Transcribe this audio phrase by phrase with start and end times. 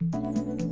[0.00, 0.67] in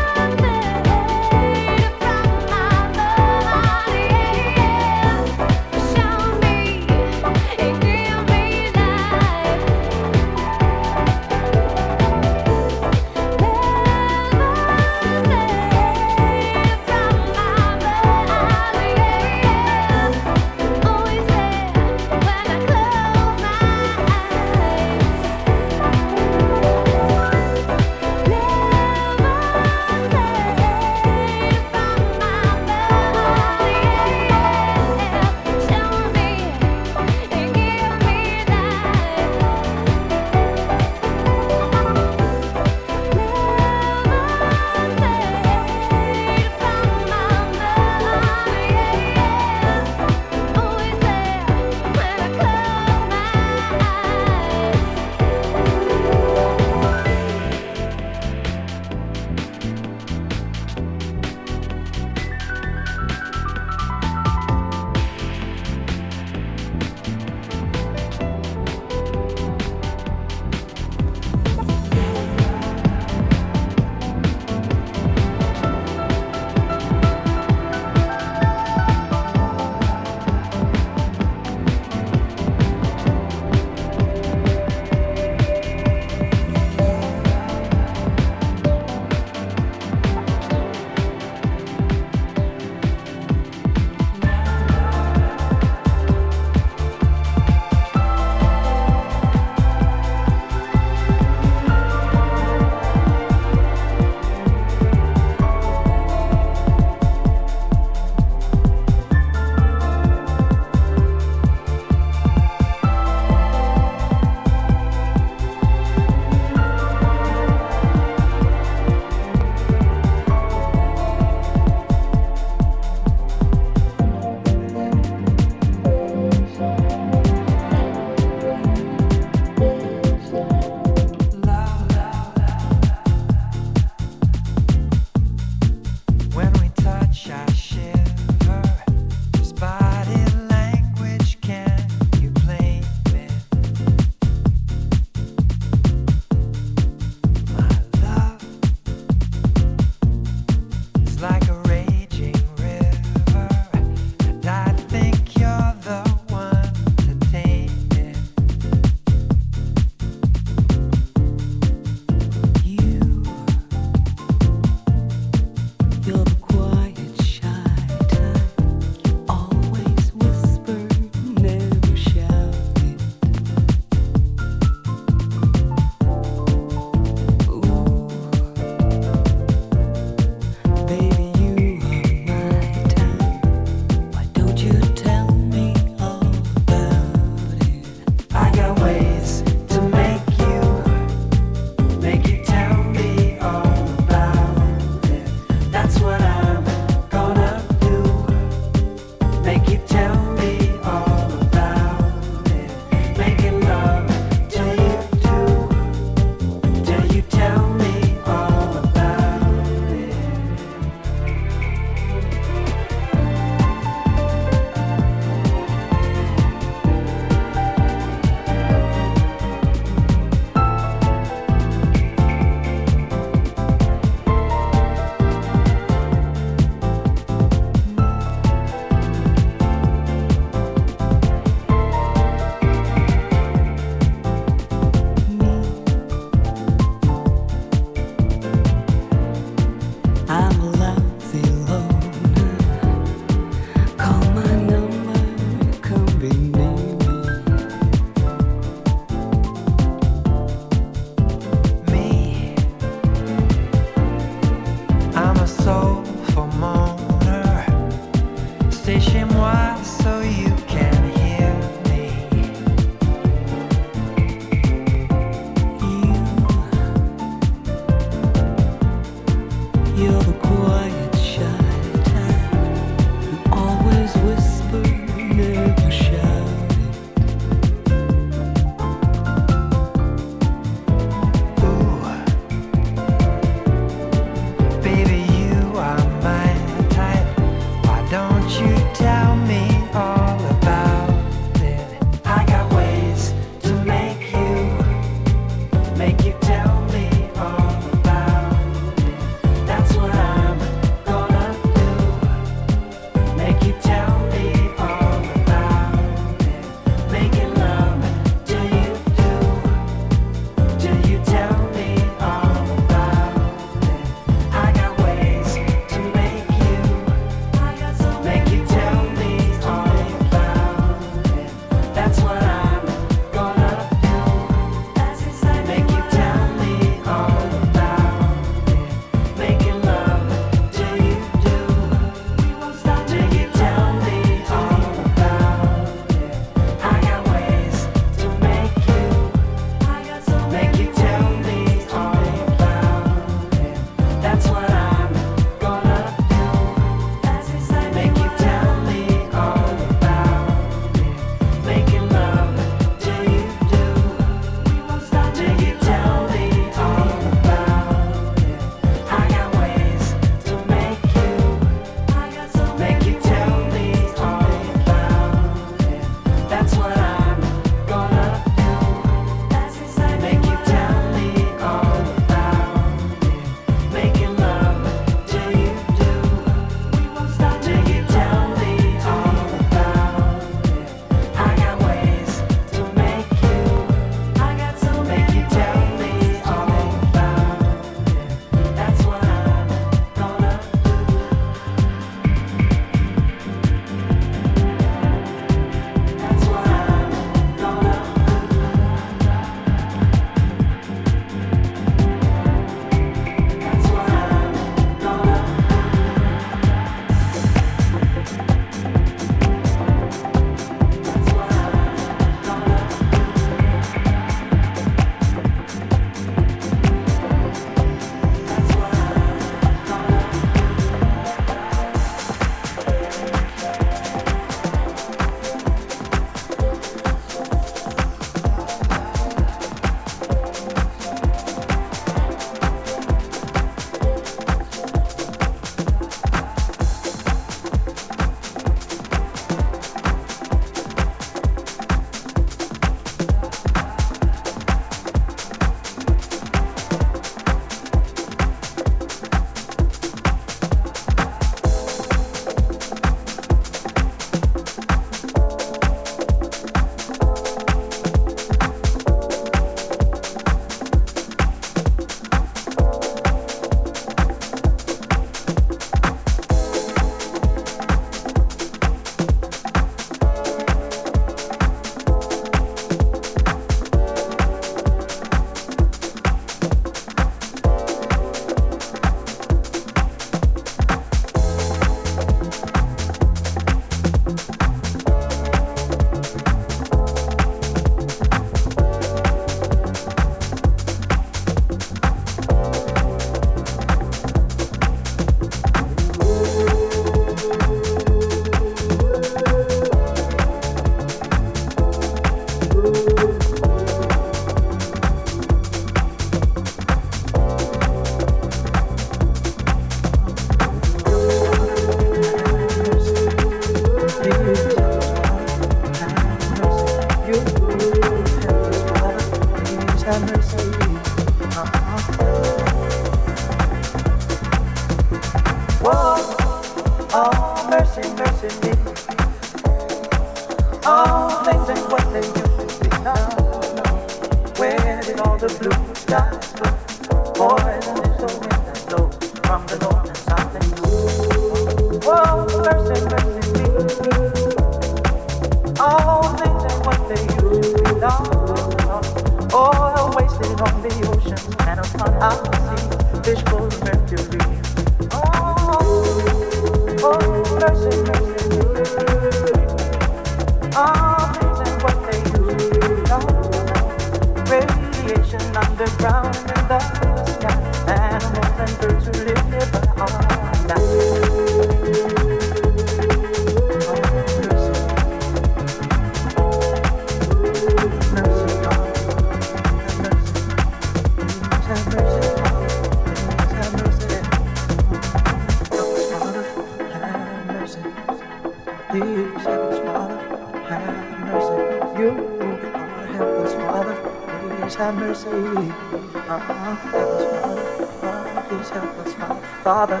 [599.63, 600.00] Father,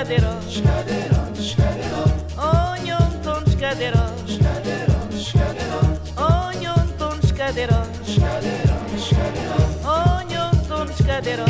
[0.00, 2.12] szkaderon, szkaderon, szkaderon.
[2.36, 5.98] Onionton szkaderon, szkaderon, szkaderon.
[6.16, 11.49] Onionton szkaderon, szkaderon, Onion Onionton szkaderon.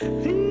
[0.00, 0.41] Peace.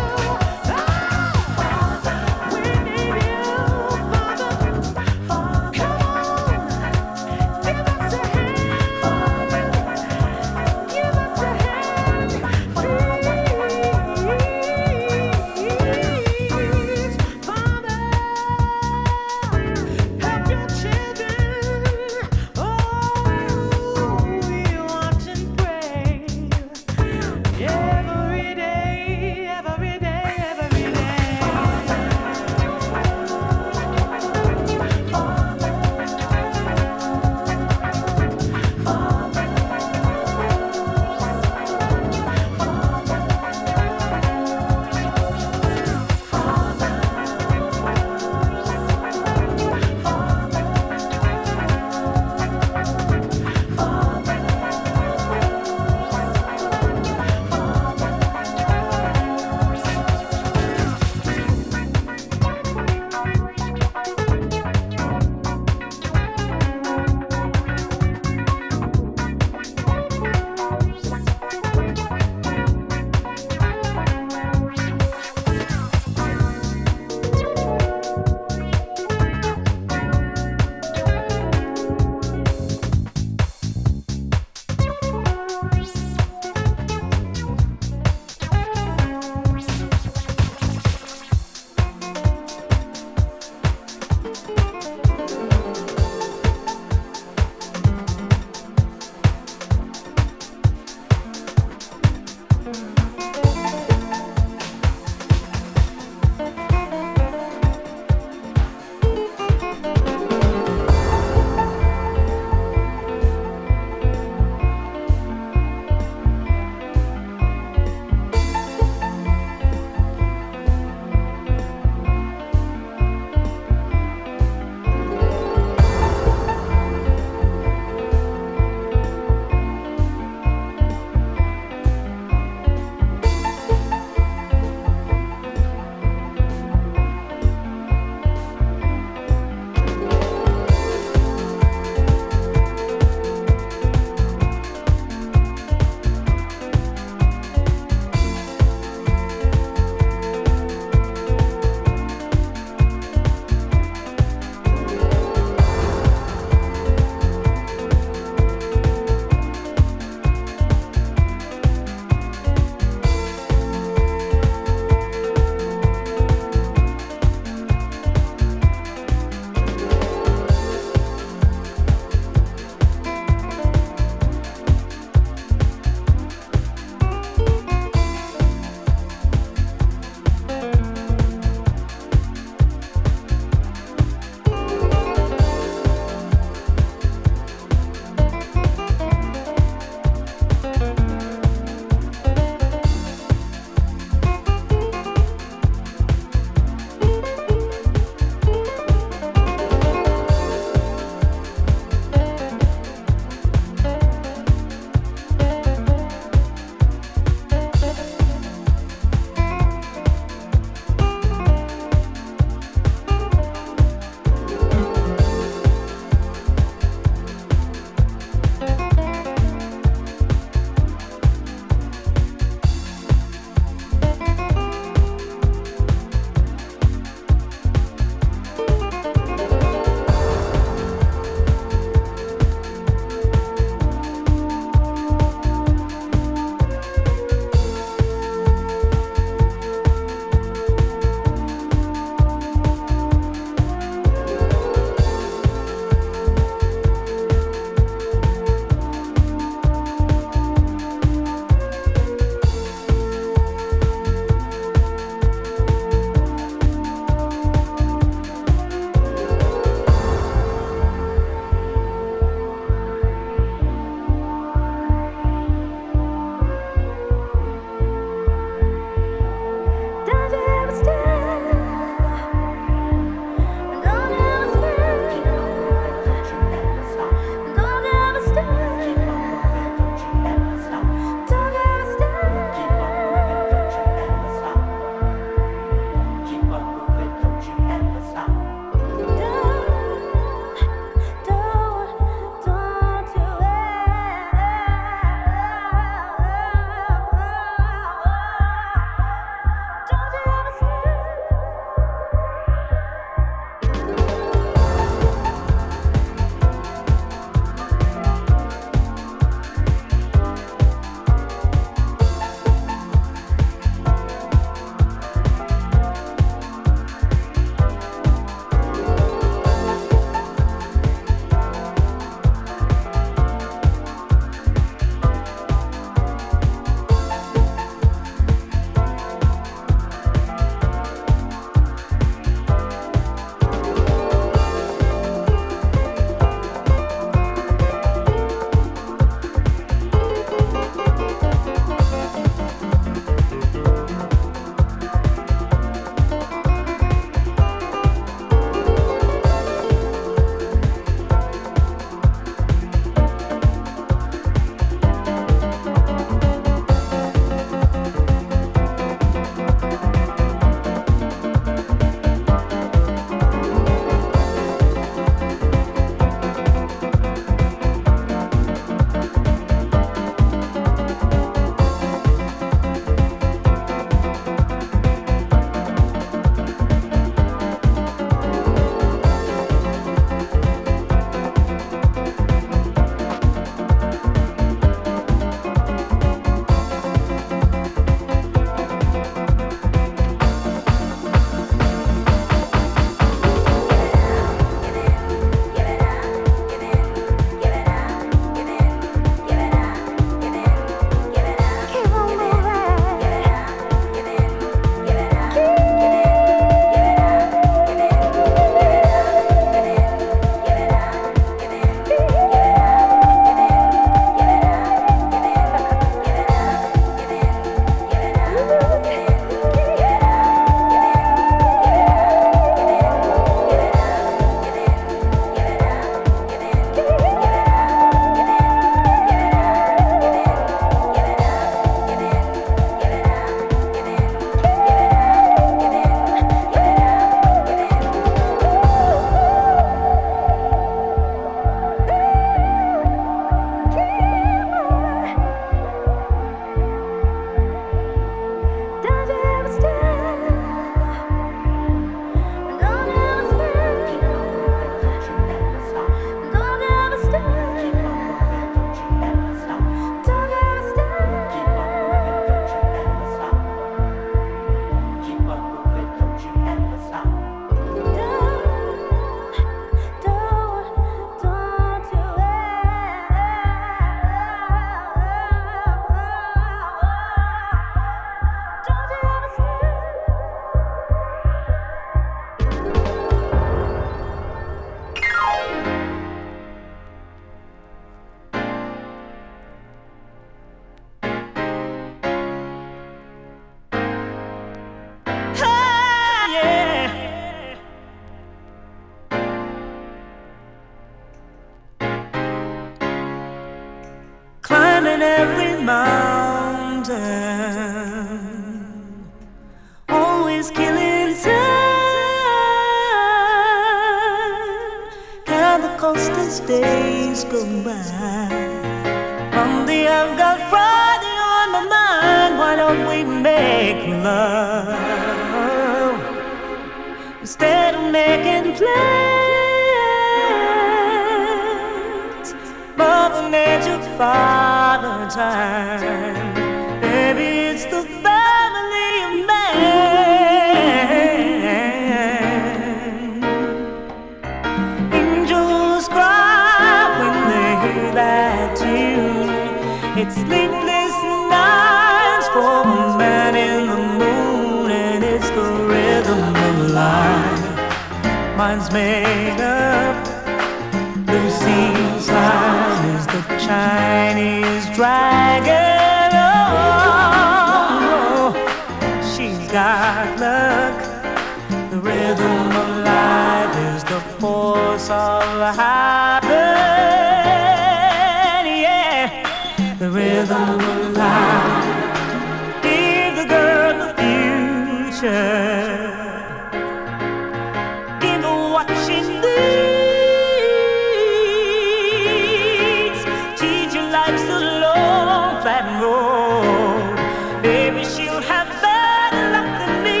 [594.02, 596.96] Life's a long, flat road.
[597.42, 600.00] Maybe she'll have better luck than me.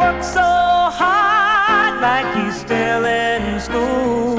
[0.00, 0.48] Work so
[1.00, 4.36] hard like he's still in school.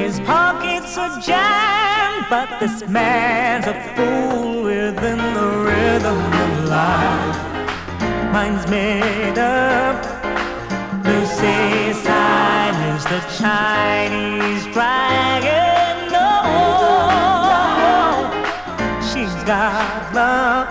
[0.00, 7.38] His pockets are jammed, but this man's a fool within the rhythm of life.
[8.32, 10.18] Mine's made up.
[11.38, 11.87] Sign is
[13.08, 16.12] the Chinese dragon.
[16.12, 16.28] No,
[19.00, 20.68] she's got luck.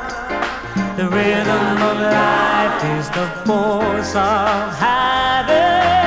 [0.97, 6.06] The rhythm of life is the force of habit.